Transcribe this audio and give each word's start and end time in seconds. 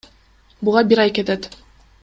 Буга 0.63 0.83
бир 0.93 1.03
ай 1.05 1.13
кетет. 1.19 1.49